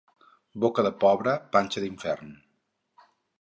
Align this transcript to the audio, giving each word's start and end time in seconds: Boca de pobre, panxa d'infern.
Boca 0.63 0.85
de 0.87 0.91
pobre, 1.03 1.35
panxa 1.57 1.85
d'infern. 1.85 2.33